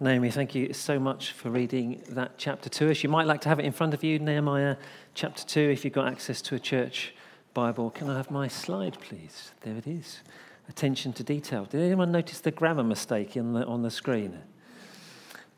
[0.00, 3.02] Naomi, thank you so much for reading that chapter to us.
[3.02, 4.76] You might like to have it in front of you, Nehemiah
[5.14, 7.14] chapter 2, if you've got access to a church
[7.54, 7.90] Bible.
[7.90, 9.52] Can I have my slide, please?
[9.60, 10.20] There it is.
[10.68, 11.66] Attention to detail.
[11.66, 14.40] Did anyone notice the grammar mistake on the, on the screen?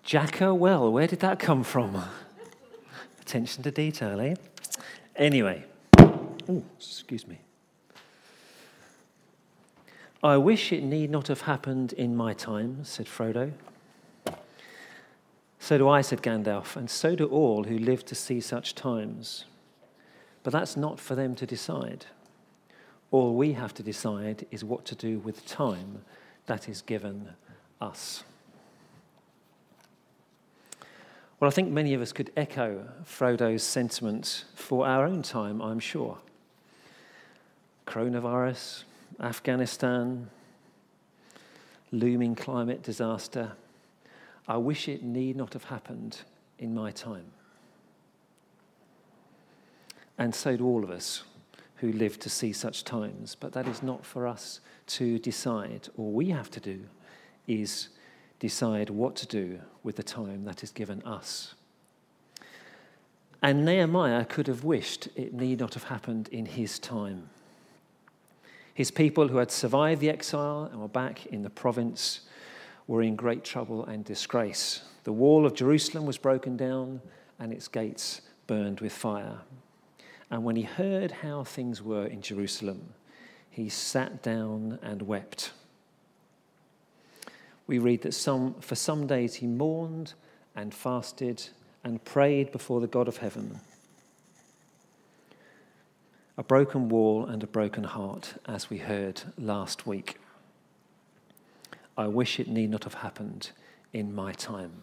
[0.02, 2.04] Jacko well, where did that come from?
[3.22, 4.34] Attention to detail, eh?
[5.16, 5.64] Anyway,
[6.48, 7.40] Ooh, excuse me.
[10.22, 13.52] I wish it need not have happened in my time, said Frodo.
[15.66, 19.46] So do I, said Gandalf, and so do all who live to see such times.
[20.44, 22.06] But that's not for them to decide.
[23.10, 26.04] All we have to decide is what to do with time
[26.46, 27.30] that is given
[27.80, 28.22] us.
[31.40, 35.80] Well, I think many of us could echo Frodo's sentiment for our own time, I'm
[35.80, 36.18] sure.
[37.88, 38.84] Coronavirus,
[39.18, 40.30] Afghanistan,
[41.90, 43.54] looming climate disaster
[44.48, 46.20] I wish it need not have happened
[46.58, 47.26] in my time.
[50.18, 51.24] And so do all of us
[51.76, 53.36] who live to see such times.
[53.38, 55.88] But that is not for us to decide.
[55.96, 56.80] All we have to do
[57.46, 57.88] is
[58.38, 61.54] decide what to do with the time that is given us.
[63.42, 67.28] And Nehemiah could have wished it need not have happened in his time.
[68.72, 72.20] His people who had survived the exile and were back in the province
[72.86, 74.82] were in great trouble and disgrace.
[75.04, 77.00] The wall of Jerusalem was broken down
[77.38, 79.38] and its gates burned with fire.
[80.30, 82.94] And when he heard how things were in Jerusalem,
[83.50, 85.52] he sat down and wept.
[87.66, 90.14] We read that some, for some days he mourned
[90.54, 91.48] and fasted
[91.82, 93.60] and prayed before the God of heaven.
[96.38, 100.18] A broken wall and a broken heart, as we heard last week.
[101.96, 103.50] I wish it need not have happened
[103.92, 104.82] in my time.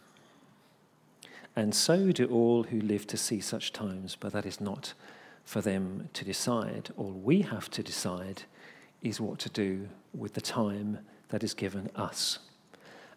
[1.56, 4.94] And so do all who live to see such times, but that is not
[5.46, 6.90] for them to decide.
[6.98, 8.44] All we have to decide
[9.04, 12.40] is what to do with the time that is given us.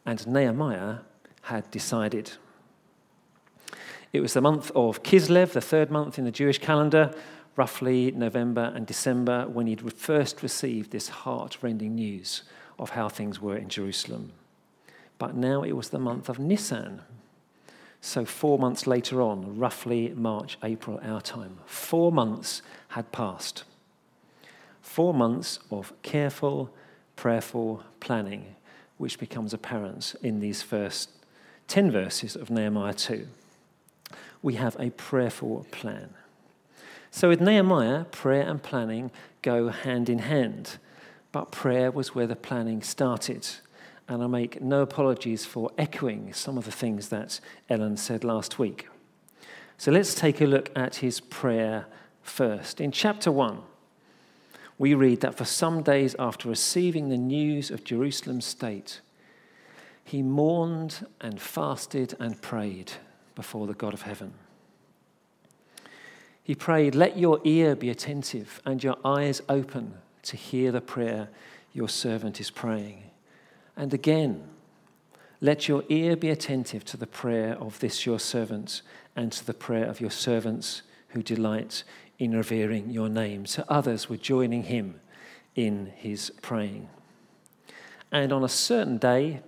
[0.05, 0.99] And Nehemiah
[1.43, 2.33] had decided.
[4.13, 7.15] It was the month of Kislev, the third month in the Jewish calendar,
[7.57, 12.43] roughly November and December, when he'd first received this heart rending news
[12.79, 14.33] of how things were in Jerusalem.
[15.19, 17.03] But now it was the month of Nisan.
[18.01, 23.65] So, four months later on, roughly March, April, our time, four months had passed.
[24.83, 26.71] Four months of careful,
[27.17, 28.55] prayerful planning,
[28.99, 31.11] which becomes apparent in these first
[31.69, 33.27] 10 verses of Nehemiah 2.
[34.43, 36.11] We have a prayerful plan.
[37.11, 39.11] So, with Nehemiah, prayer and planning
[39.43, 40.79] go hand in hand
[41.33, 43.47] but prayer was where the planning started.
[44.09, 48.59] And I make no apologies for echoing some of the things that Ellen said last
[48.59, 48.89] week.
[49.79, 51.87] So let's take a look at his prayer
[52.23, 52.81] first.
[52.81, 53.61] In chapter 1,
[54.79, 59.01] we read that for some days after receiving the news of Jerusalem's state,
[60.05, 62.93] he mourned and fasted and prayed
[63.35, 64.35] before the God of heaven.
[66.43, 69.95] He prayed, Let your ear be attentive and your eyes open
[70.27, 71.29] to hear the prayer
[71.73, 73.03] your servant is praying.
[73.77, 74.45] And again,
[75.41, 78.83] let your ear be attentive to the prayer of this your servant
[79.15, 81.85] and to the prayer of your servants who delight
[82.19, 83.45] in revering your name.
[83.47, 85.01] So others were joining him
[85.55, 86.89] in his praying.
[88.11, 89.41] And on a certain day,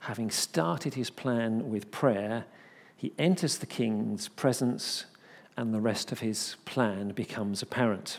[0.00, 2.44] having started his plan with prayer,
[2.96, 5.04] he enters the king's presence
[5.56, 8.18] and the rest of his plan becomes apparent.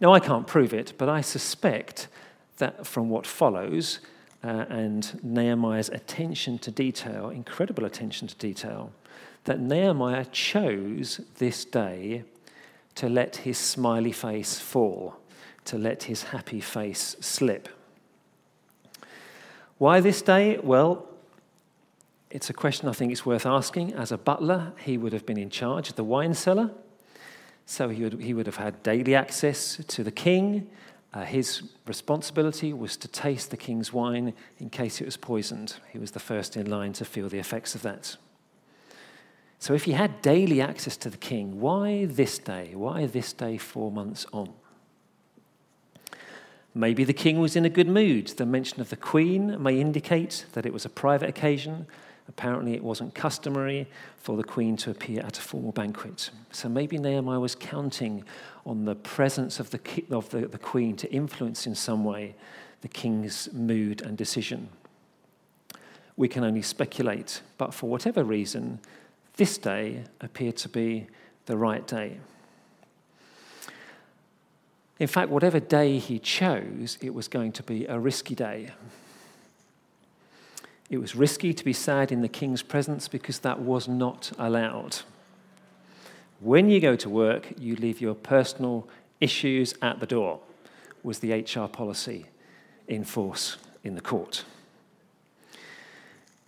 [0.00, 2.08] Now, I can't prove it, but I suspect
[2.56, 4.00] that from what follows
[4.42, 8.92] uh, and Nehemiah's attention to detail, incredible attention to detail,
[9.44, 12.24] that Nehemiah chose this day
[12.94, 15.16] to let his smiley face fall,
[15.66, 17.68] to let his happy face slip.
[19.78, 20.58] Why this day?
[20.58, 21.06] Well,
[22.30, 23.94] it's a question I think it's worth asking.
[23.94, 26.70] As a butler, he would have been in charge of the wine cellar.
[27.70, 30.68] So he would, he would have had daily access to the king.
[31.14, 35.76] Uh, his responsibility was to taste the king's wine in case it was poisoned.
[35.92, 38.16] He was the first in line to feel the effects of that.
[39.60, 42.72] So, if he had daily access to the king, why this day?
[42.74, 44.52] Why this day, four months on?
[46.74, 48.26] Maybe the king was in a good mood.
[48.36, 51.86] The mention of the queen may indicate that it was a private occasion.
[52.30, 53.86] Apparently, it wasn't customary
[54.16, 56.30] for the queen to appear at a formal banquet.
[56.52, 58.24] So maybe Nehemiah was counting
[58.64, 59.80] on the presence of the,
[60.10, 62.34] of the, the queen to influence in some way
[62.80, 64.68] the king's mood and decision.
[66.20, 67.40] we can only speculate.
[67.56, 68.78] But for whatever reason,
[69.36, 71.06] this day appeared to be
[71.46, 72.18] the right day.
[74.98, 78.70] In fact, whatever day he chose, it was going to be a risky day.
[80.90, 84.98] It was risky to be sad in the king's presence because that was not allowed.
[86.40, 88.88] When you go to work, you leave your personal
[89.20, 90.40] issues at the door,
[91.04, 92.26] was the HR policy
[92.88, 94.44] in force in the court.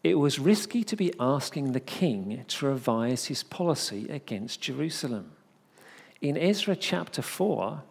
[0.02, 5.30] It was risky to be asking the king to revise his policy against Jerusalem.
[6.20, 7.82] In Ezra chapter 4,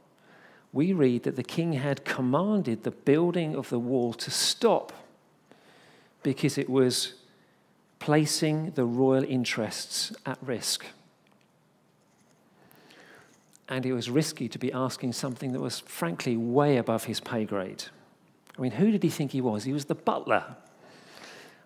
[0.74, 4.92] we read that the king had commanded the building of the wall to stop
[6.24, 7.14] because it was
[8.00, 10.86] placing the royal interests at risk.
[13.70, 17.46] And it was risky to be asking something that was, frankly, way above his pay
[17.46, 17.86] grade.
[18.58, 19.64] I mean, who did he think he was?
[19.64, 20.58] He was the butler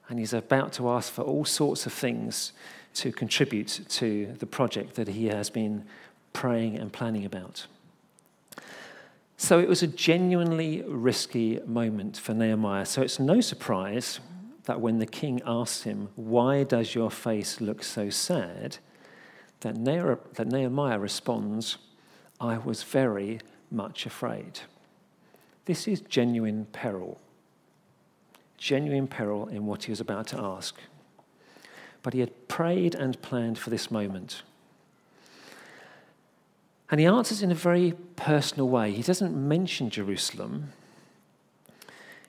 [0.08, 2.54] and he's about to ask for all sorts of things
[2.96, 5.84] to contribute to the project that he has been
[6.34, 7.66] praying and planning about.
[9.38, 12.86] So it was a genuinely risky moment for Nehemiah.
[12.86, 14.20] So it's no surprise
[14.66, 18.78] that when the king asks him, Why does your face look so sad?
[19.62, 21.78] that Nehemiah responds,
[22.40, 23.40] I was very
[23.72, 24.60] much afraid.
[25.66, 27.20] This is genuine peril
[28.58, 30.76] genuine peril in what he was about to ask.
[32.04, 34.44] But he had prayed and planned for this moment.
[36.90, 38.92] And he answers in a very personal way.
[38.92, 40.74] He doesn't mention Jerusalem.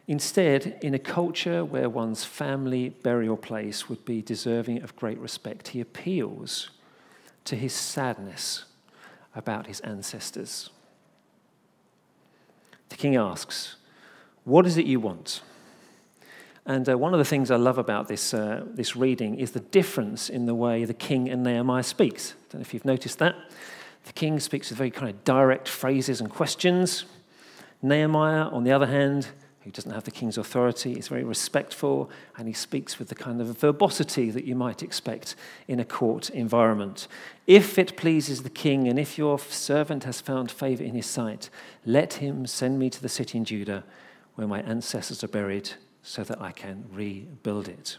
[0.09, 5.69] Instead, in a culture where one's family burial place would be deserving of great respect,
[5.69, 6.71] he appeals
[7.45, 8.65] to his sadness
[9.35, 10.71] about his ancestors.
[12.89, 13.77] The king asks,
[14.45, 15.43] What is it you want?
[16.65, 19.61] And uh, one of the things I love about this, uh, this reading is the
[19.61, 22.33] difference in the way the king and Nehemiah speaks.
[22.33, 23.37] I don't know if you've noticed that.
[24.05, 27.05] The king speaks with very kind of direct phrases and questions.
[27.83, 29.29] Nehemiah, on the other hand,
[29.67, 33.41] who doesn't have the king's authority, He's very respectful and he speaks with the kind
[33.41, 35.35] of verbosity that you might expect
[35.67, 37.09] in a court environment.
[37.49, 41.51] If it pleases the king and if your servant has found favor in his sight,
[41.85, 43.83] let him send me to the city in Judah
[44.37, 45.71] where my ancestors are buried
[46.01, 47.97] so that I can rebuild it.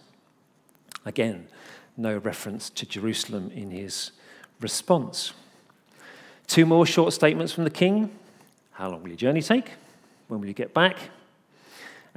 [1.03, 1.49] Again,
[1.97, 4.11] no reference to Jerusalem in his
[4.61, 5.33] response.
[6.47, 8.09] Two more short statements from the king.
[8.71, 9.73] How long will your journey take?
[10.29, 10.97] When will you get back?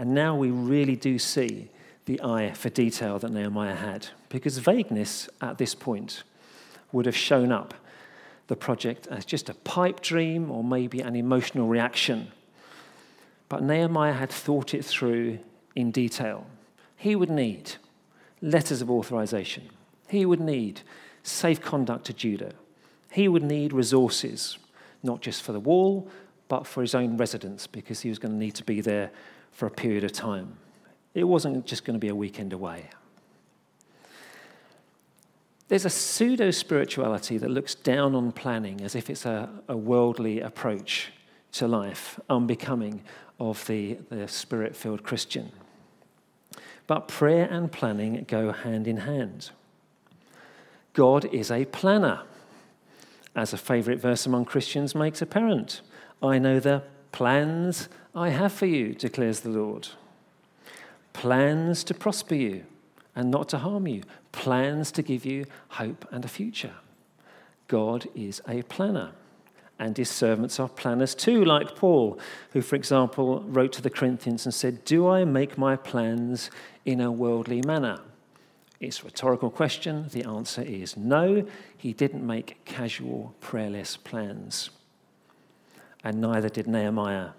[0.01, 1.69] And now we really do see
[2.07, 6.23] the eye for detail that Nehemiah had, because vagueness at this point
[6.91, 7.75] would have shown up
[8.47, 12.33] the project as just a pipe dream or maybe an emotional reaction.
[13.51, 15.39] But Nehemiah had thought it through
[15.77, 16.47] in detail.
[16.97, 17.73] He would need
[18.41, 19.69] letters of authorization.
[20.09, 20.81] He would need
[21.23, 22.53] safe conduct to Judah.
[23.13, 24.57] He would need resources,
[25.03, 26.09] not just for the wall,
[26.49, 29.11] but for his own residence, because he was going to need to be there
[29.53, 30.57] for a period of time.
[31.15, 32.91] It wasn't just going to be a weekend away.
[35.69, 40.41] There's a pseudo spirituality that looks down on planning as if it's a, a worldly
[40.41, 41.13] approach
[41.53, 43.03] to life, unbecoming
[43.39, 45.53] of the, the spirit filled Christian.
[46.87, 49.51] But prayer and planning go hand in hand.
[50.93, 52.23] God is a planner,
[53.37, 55.83] as a favorite verse among Christians makes apparent.
[56.21, 59.89] I know the plans I have for you, declares the Lord.
[61.13, 62.65] Plans to prosper you
[63.15, 64.03] and not to harm you,
[64.33, 66.75] plans to give you hope and a future.
[67.69, 69.13] God is a planner
[69.81, 72.21] and his servants are planners too, like Paul,
[72.53, 76.51] who, for example, wrote to the Corinthians and said, Do I make my plans
[76.85, 78.01] in a worldly manner?
[78.79, 80.09] It's a rhetorical question.
[80.11, 81.47] The answer is no.
[81.77, 84.69] He didn't make casual, prayerless plans.
[86.05, 87.31] And neither did Nehemiah.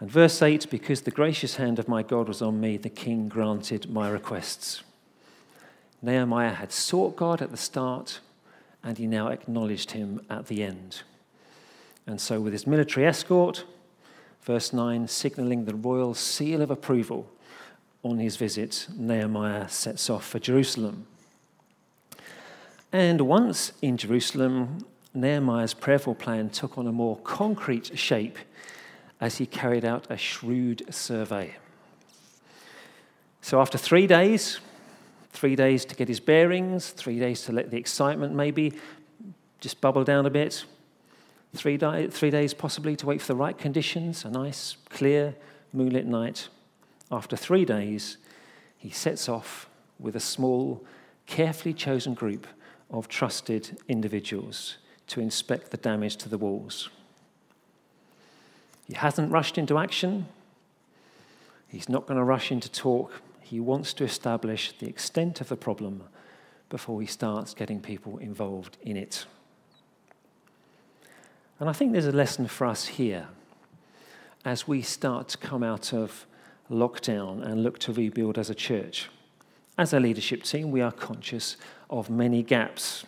[0.00, 3.28] And verse 8 Because the gracious hand of my God was on me, the king
[3.28, 4.82] granted my requests.
[6.02, 8.20] Nehemiah had sought God at the start
[8.82, 11.02] and he now acknowledged him at the end.
[12.06, 13.64] And so, with his military escort,
[14.42, 17.30] verse 9, signaling the royal seal of approval
[18.02, 21.06] on his visit, Nehemiah sets off for Jerusalem.
[22.90, 28.38] And once in Jerusalem, Nehemiah's prayerful plan took on a more concrete shape
[29.20, 31.56] as he carried out a shrewd survey.
[33.42, 34.60] So, after three days,
[35.32, 38.72] Three days to get his bearings, three days to let the excitement maybe
[39.60, 40.64] just bubble down a bit.
[41.54, 45.36] Three, di- three days possibly to wait for the right conditions, a nice, clear,
[45.72, 46.48] moonlit night.
[47.10, 48.18] After three days,
[48.76, 50.84] he sets off with a small,
[51.26, 52.46] carefully chosen group
[52.90, 56.88] of trusted individuals to inspect the damage to the walls.
[58.90, 60.26] He hasn't rushed into action.
[61.68, 63.22] He's not going to rush into talk.
[63.40, 66.02] He wants to establish the extent of the problem
[66.68, 69.26] before he starts getting people involved in it.
[71.60, 73.28] And I think there's a lesson for us here
[74.44, 76.26] as we start to come out of
[76.68, 79.08] lockdown and look to rebuild as a church.
[79.78, 81.56] As a leadership team, we are conscious
[81.90, 83.04] of many gaps.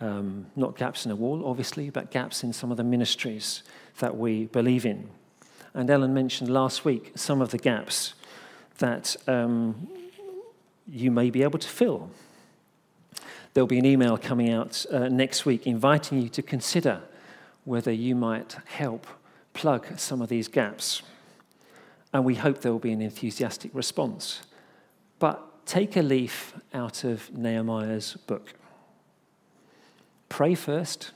[0.00, 3.62] Um, not gaps in the wall, obviously, but gaps in some of the ministries
[3.98, 5.08] that we believe in.
[5.74, 8.14] And Ellen mentioned last week some of the gaps
[8.78, 9.88] that um,
[10.88, 12.10] you may be able to fill.
[13.52, 17.02] There'll be an email coming out uh, next week inviting you to consider
[17.64, 19.06] whether you might help
[19.52, 21.02] plug some of these gaps.
[22.12, 24.42] And we hope there will be an enthusiastic response.
[25.18, 28.54] But take a leaf out of Nehemiah's book.
[30.28, 31.10] Pray first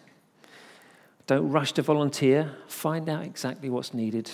[1.26, 2.56] don't rush to volunteer.
[2.66, 4.30] Find out exactly what's needed.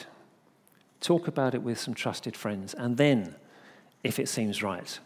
[1.01, 2.75] Talk about it with some trusted friends.
[2.75, 3.37] And then,
[4.03, 4.99] if it seems right,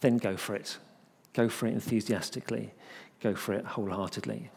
[0.00, 0.78] then go for it.
[1.32, 2.72] Go for it enthusiastically.
[3.20, 4.50] Go for it wholeheartedly.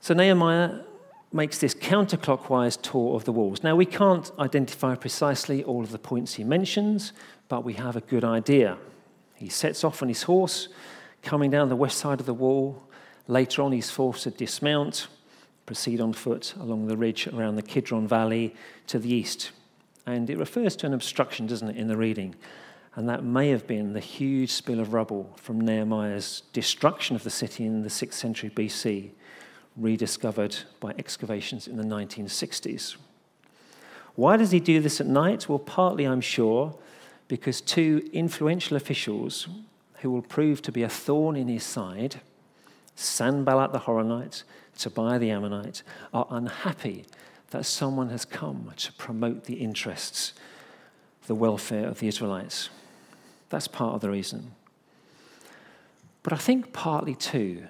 [0.00, 0.80] So Nehemiah
[1.32, 3.62] makes this counterclockwise tour of the walls.
[3.62, 7.12] Now, we can't identify precisely all of the points he mentions,
[7.48, 8.78] but we have a good idea.
[9.34, 10.68] He sets off on his horse
[11.22, 12.82] Coming down the west side of the wall,
[13.28, 15.08] later on he's forced to dismount,
[15.66, 18.54] proceed on foot along the ridge around the Kidron Valley
[18.86, 19.50] to the east.
[20.06, 22.34] And it refers to an obstruction, doesn't it, in the reading?
[22.96, 27.30] And that may have been the huge spill of rubble from Nehemiah's destruction of the
[27.30, 29.10] city in the 6th century BC,
[29.76, 32.96] rediscovered by excavations in the 1960s.
[34.16, 35.48] Why does he do this at night?
[35.48, 36.76] Well, partly, I'm sure,
[37.28, 39.46] because two influential officials
[40.02, 42.20] who will prove to be a thorn in his side,
[42.94, 44.42] Sanballat the Horonite,
[44.76, 47.04] Tobiah the Ammonite, are unhappy
[47.50, 50.32] that someone has come to promote the interests,
[51.26, 52.70] the welfare of the Israelites.
[53.50, 54.52] That's part of the reason.
[56.22, 57.64] But I think partly too,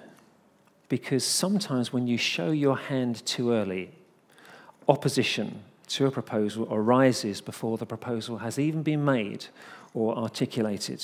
[0.89, 3.91] because sometimes when you show your hand too early,
[4.87, 9.45] opposition to a proposal arises before the proposal has even been made
[9.93, 11.03] or articulated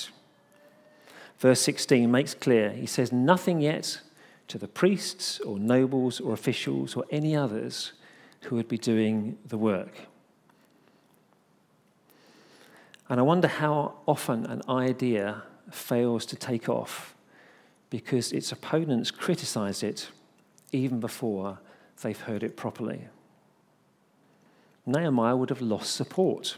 [1.39, 4.01] verse 16 makes clear he says, Nothing yet
[4.48, 7.94] to the priests or nobles or officials or any others
[8.44, 9.94] who would be doing the work.
[13.10, 17.15] And I wonder how often an idea fails to take off
[17.89, 20.10] because its opponents criticize it
[20.72, 21.60] even before
[22.01, 23.08] they've heard it properly.
[24.86, 26.58] Nehemiah would have lost support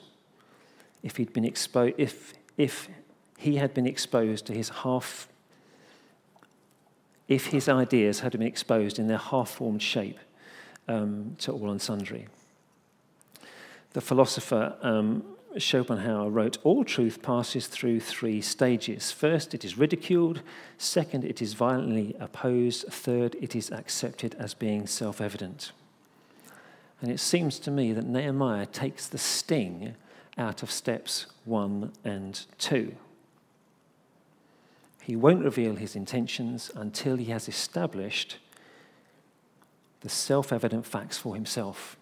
[1.02, 2.90] if he'd been exposed, if, if
[3.40, 5.30] he had been exposed to his half,
[7.30, 10.20] if his ideas had been exposed in their half formed shape
[10.90, 12.28] um, to all and sundry.
[13.94, 15.24] The philosopher um,
[15.58, 19.14] Schopenhauer wrote All truth passes through three stages.
[19.14, 20.42] First, it is ridiculed.
[20.78, 22.88] Second, it is violently opposed.
[22.88, 25.72] Third, it is accepted as being self evident.
[27.02, 29.96] And it seems to me that Nehemiah takes the sting
[30.38, 32.98] out of steps one and two.
[35.02, 38.38] He won't reveal his intentions until he has established
[40.02, 41.98] the self evident facts for himself.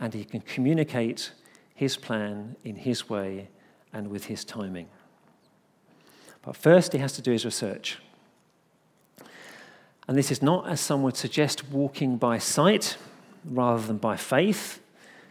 [0.00, 1.32] And he can communicate
[1.74, 3.48] his plan in his way
[3.92, 4.88] and with his timing.
[6.42, 7.98] But first, he has to do his research.
[10.08, 12.96] And this is not, as some would suggest, walking by sight
[13.44, 14.80] rather than by faith.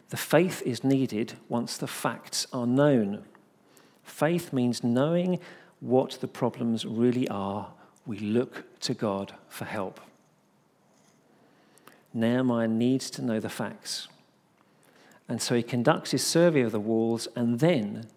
[0.09, 3.23] The faith is needed once the facts are known.
[4.03, 5.39] Faith means knowing
[5.81, 7.73] what the problems really are,
[8.05, 9.99] we look to God for help.
[12.13, 14.07] Nehemiah needs to know the facts.
[15.27, 18.07] And so he conducts his survey of the walls, and then,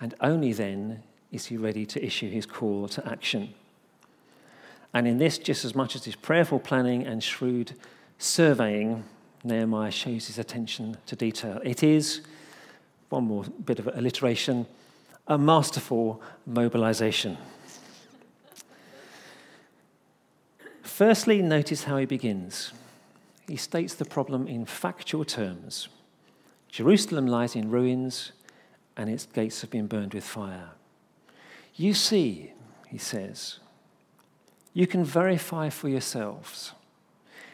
[0.00, 3.54] and only then, is he ready to issue his call to action.
[4.94, 7.72] And in this, just as much as his prayerful planning and shrewd
[8.18, 9.04] surveying,
[9.42, 11.58] Nehemiah shows his attention to detail.
[11.64, 12.20] It is,
[13.08, 14.66] one more bit of alliteration,
[15.32, 17.38] a masterful mobilization.
[20.82, 22.72] Firstly, notice how he begins.
[23.48, 25.88] He states the problem in factual terms
[26.68, 28.32] Jerusalem lies in ruins,
[28.96, 30.70] and its gates have been burned with fire.
[31.76, 32.52] You see,
[32.88, 33.58] he says,
[34.72, 36.72] you can verify for yourselves.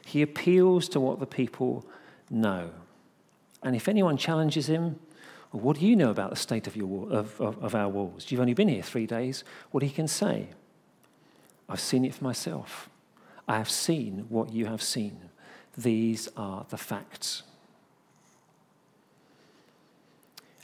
[0.07, 1.85] He appeals to what the people
[2.31, 2.71] know.
[3.61, 5.01] And if anyone challenges him,
[5.53, 8.27] well, what do you know about the state of, your, of, of, of our walls?
[8.29, 9.45] You've only been here three days.
[9.71, 10.49] What he can say?
[11.69, 12.89] I've seen it for myself.
[13.47, 15.31] I have seen what you have seen.
[15.77, 17.45] These are the facts.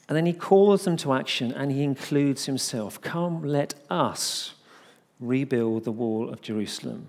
[0.08, 3.00] And then he calls them to action and he includes himself.
[3.00, 4.54] Come, let us
[5.18, 7.06] rebuild the wall of Jerusalem.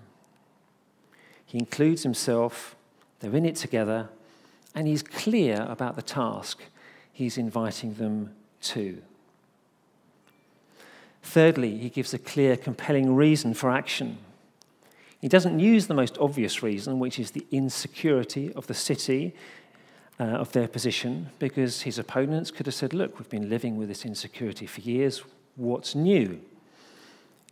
[1.44, 2.74] He includes himself,
[3.20, 4.08] they're in it together,
[4.74, 6.62] and he's clear about the task
[7.16, 8.30] he's inviting them
[8.60, 9.00] to.
[11.22, 14.18] Thirdly, he gives a clear, compelling reason for action.
[15.22, 19.34] He doesn't use the most obvious reason, which is the insecurity of the city,
[20.20, 23.88] uh, of their position, because his opponents could have said, Look, we've been living with
[23.88, 25.22] this insecurity for years.
[25.56, 26.42] What's new?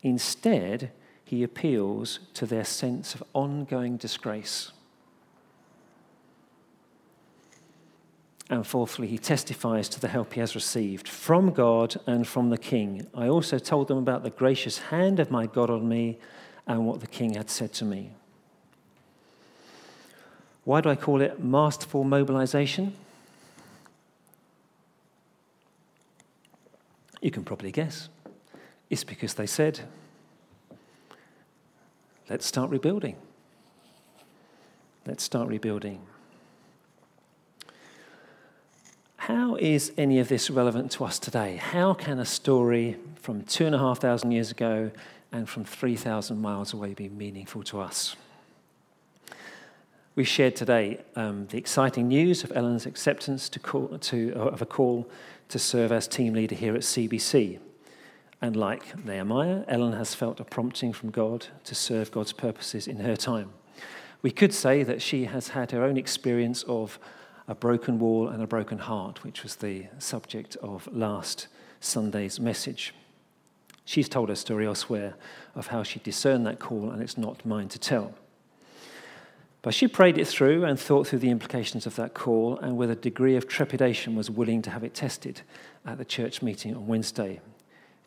[0.02, 0.90] Instead,
[1.24, 4.72] he appeals to their sense of ongoing disgrace.
[8.50, 12.58] And fourthly, he testifies to the help he has received from God and from the
[12.58, 13.06] king.
[13.14, 16.18] I also told them about the gracious hand of my God on me
[16.66, 18.10] and what the king had said to me.
[20.64, 22.94] Why do I call it masterful mobilization?
[27.20, 28.08] You can probably guess.
[28.90, 29.80] It's because they said,
[32.28, 33.16] let's start rebuilding.
[35.06, 36.00] Let's start rebuilding.
[39.26, 41.56] How is any of this relevant to us today?
[41.56, 44.90] How can a story from two and a half thousand years ago
[45.32, 48.16] and from 3,000 miles away be meaningful to us?
[50.14, 54.66] We shared today um, the exciting news of Ellen's acceptance to call, to, of a
[54.66, 55.08] call
[55.48, 57.60] to serve as team leader here at CBC.
[58.42, 62.98] And like Nehemiah, Ellen has felt a prompting from God to serve God's purposes in
[62.98, 63.54] her time.
[64.20, 66.98] We could say that she has had her own experience of
[67.46, 71.48] a broken wall and a broken heart, which was the subject of last
[71.80, 72.94] Sunday's message.
[73.84, 75.14] She's told her story elsewhere
[75.54, 78.14] of how she discerned that call, and it's not mine to tell.
[79.60, 82.90] But she prayed it through and thought through the implications of that call, and with
[82.90, 85.42] a degree of trepidation was willing to have it tested
[85.86, 87.40] at the church meeting on Wednesday,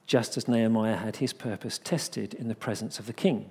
[0.08, 3.50] just as Nehemiah had his purpose tested in the presence of the king.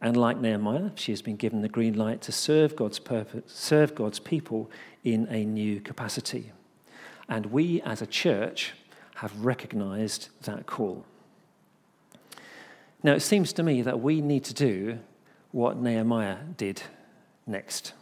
[0.00, 3.94] And like Nehemiah, she has been given the green light to serve God's purpose, serve
[3.94, 4.70] God's people
[5.04, 6.52] in a new capacity.
[7.28, 8.74] And we as a church
[9.16, 11.04] have recognized that call.
[13.02, 14.98] Now, it seems to me that we need to do
[15.52, 16.82] what Nehemiah did
[17.46, 17.92] next.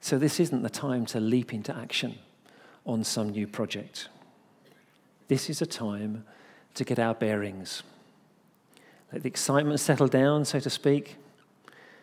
[0.00, 2.18] So, this isn't the time to leap into action
[2.84, 4.08] on some new project.
[5.28, 6.24] This is a time
[6.74, 7.82] to get our bearings
[9.12, 11.16] let the excitement settle down, so to speak,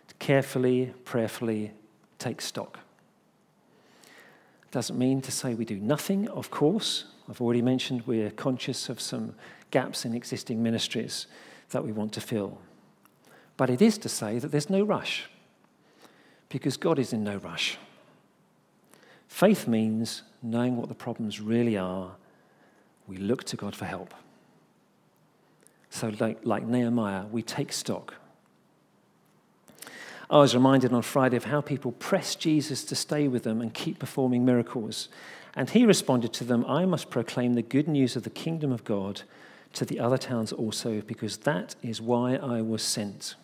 [0.07, 1.71] to carefully, prayerfully
[2.17, 2.79] take stock.
[4.71, 7.05] Doesn't mean to say we do nothing, of course.
[7.29, 9.35] I've already mentioned we're conscious of some
[9.71, 11.27] gaps in existing ministries
[11.69, 12.57] that we want to fill.
[13.55, 15.29] But it is to say that there's no rush,
[16.49, 17.77] because God is in no rush.
[19.27, 22.11] Faith means knowing what the problems really are,
[23.07, 24.13] we look to God for help.
[25.93, 28.15] So, like, like Nehemiah, we take stock.
[30.27, 33.71] I was reminded on Friday of how people pressed Jesus to stay with them and
[33.71, 35.07] keep performing miracles.
[35.53, 38.83] And he responded to them, I must proclaim the good news of the kingdom of
[38.83, 39.21] God
[39.73, 43.35] to the other towns also, because that is why I was sent.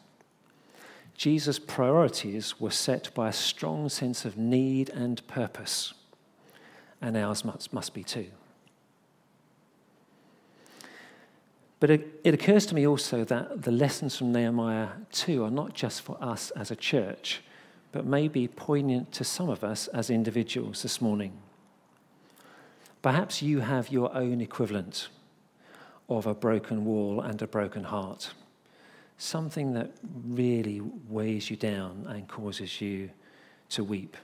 [1.13, 5.93] Jesus' priorities were set by a strong sense of need and purpose,
[6.99, 8.31] and ours must, must be too.
[11.79, 15.73] But it, it occurs to me also that the lessons from Nehemiah 2 are not
[15.73, 17.41] just for us as a church,
[17.91, 21.33] but may be poignant to some of us as individuals this morning.
[23.01, 25.07] Perhaps you have your own equivalent
[26.09, 28.31] of a broken wall and a broken heart,
[29.17, 29.91] something that
[30.27, 33.09] really weighs you down and causes you
[33.69, 34.17] to weep.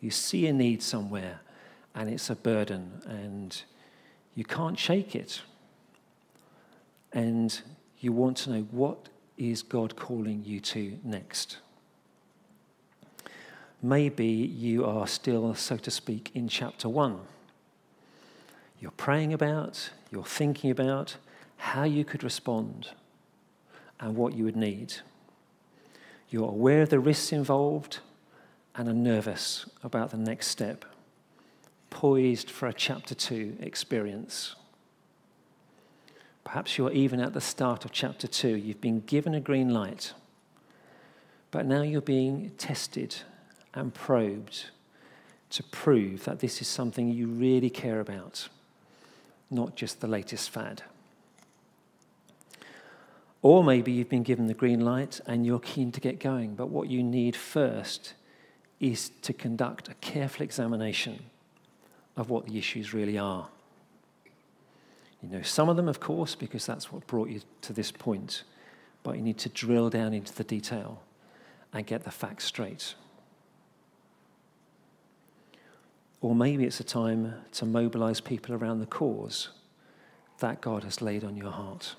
[0.00, 1.40] You see a need somewhere
[1.94, 3.62] and it's a burden and
[4.34, 5.42] you can't shake it
[7.12, 7.60] and
[7.98, 11.58] you want to know what is God calling you to next.
[13.82, 17.20] Maybe you are still, so to speak, in chapter one.
[18.80, 21.16] You're praying about, you're thinking about
[21.56, 22.90] how you could respond
[24.00, 24.94] and what you would need.
[26.30, 28.00] You're aware of the risks involved
[28.74, 30.84] and are nervous about the next step,
[31.90, 34.54] poised for a chapter two experience.
[36.44, 38.48] Perhaps you're even at the start of chapter 2.
[38.56, 40.12] You've been given a green light,
[41.50, 43.16] but now you're being tested
[43.74, 44.70] and probed
[45.50, 48.48] to prove that this is something you really care about,
[49.50, 50.82] not just the latest fad.
[53.42, 56.68] Or maybe you've been given the green light and you're keen to get going, but
[56.68, 58.14] what you need first
[58.80, 61.24] is to conduct a careful examination
[62.16, 63.48] of what the issues really are.
[65.22, 68.42] You know some of them, of course, because that's what brought you to this point,
[69.02, 71.02] but you need to drill down into the detail
[71.72, 72.94] and get the facts straight.
[76.20, 79.48] Or maybe it's a time to mobilize people around the cause
[80.38, 81.94] that God has laid on your heart.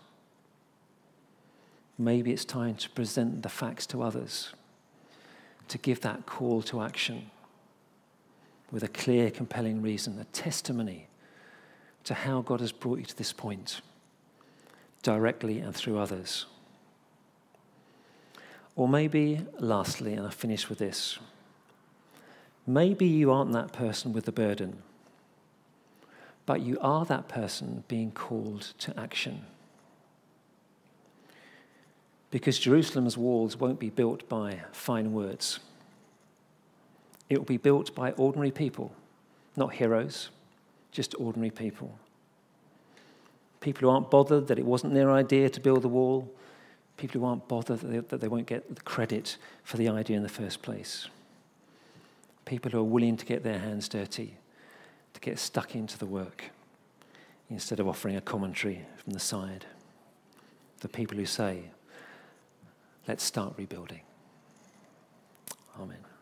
[1.98, 4.54] Maybe it's time to present the facts to others,
[5.70, 7.30] to give that call to action
[8.72, 11.08] with a clear, compelling reason, a testimony
[12.04, 13.82] to how God has brought you to this point,
[15.02, 16.46] directly and through others.
[18.76, 21.20] Or maybe, lastly, and I finish with this
[22.66, 24.82] maybe you aren't that person with the burden,
[26.46, 29.46] but you are that person being called to action.
[32.32, 35.60] Because Jerusalem's walls won't be built by fine words.
[37.30, 38.94] It will be built by ordinary people,
[39.56, 40.30] not heroes,
[40.94, 41.94] just ordinary people.
[43.60, 46.32] People who aren't bothered that it wasn't their idea to build the wall,
[46.96, 50.16] people who aren't bothered that they, that they won't get the credit for the idea
[50.16, 51.08] in the first place.
[52.46, 54.38] People who are willing to get their hands dirty,
[55.14, 56.52] to get stuck into the work,
[57.50, 59.66] instead of offering a commentary from the side.
[60.80, 61.64] The people who say,
[63.08, 64.02] let's start rebuilding.
[65.80, 66.13] Amen.